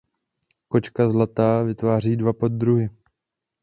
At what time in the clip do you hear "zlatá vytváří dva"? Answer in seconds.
1.09-2.33